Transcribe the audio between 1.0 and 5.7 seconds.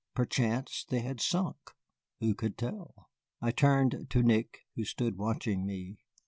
had sunk, who could tell? I turned to Nick, who stood watching